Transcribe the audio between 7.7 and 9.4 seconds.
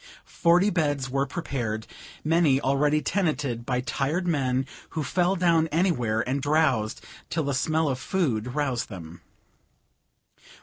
of food roused them.